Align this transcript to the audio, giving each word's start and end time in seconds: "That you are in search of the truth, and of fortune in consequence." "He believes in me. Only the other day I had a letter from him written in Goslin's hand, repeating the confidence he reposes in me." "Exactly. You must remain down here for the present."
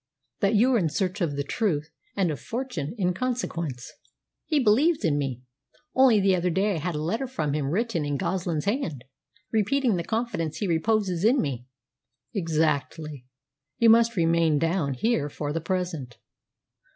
"That 0.39 0.55
you 0.55 0.73
are 0.73 0.79
in 0.79 0.89
search 0.89 1.21
of 1.21 1.35
the 1.35 1.43
truth, 1.43 1.91
and 2.15 2.31
of 2.31 2.39
fortune 2.39 2.95
in 2.97 3.13
consequence." 3.13 3.91
"He 4.47 4.57
believes 4.59 5.05
in 5.05 5.15
me. 5.19 5.43
Only 5.93 6.19
the 6.19 6.35
other 6.35 6.49
day 6.49 6.73
I 6.73 6.77
had 6.79 6.95
a 6.95 7.03
letter 7.03 7.27
from 7.27 7.53
him 7.53 7.69
written 7.69 8.03
in 8.03 8.17
Goslin's 8.17 8.65
hand, 8.65 9.03
repeating 9.51 9.97
the 9.97 10.03
confidence 10.03 10.57
he 10.57 10.65
reposes 10.65 11.23
in 11.23 11.39
me." 11.39 11.67
"Exactly. 12.33 13.27
You 13.77 13.91
must 13.91 14.15
remain 14.15 14.57
down 14.57 14.95
here 14.95 15.29
for 15.29 15.53
the 15.53 15.61
present." 15.61 16.17